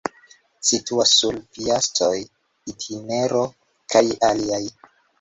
[0.69, 3.47] Situas sur Piastoj-itinero
[3.97, 4.65] kaj aliaj.